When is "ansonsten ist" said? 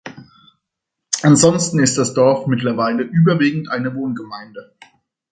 1.21-1.99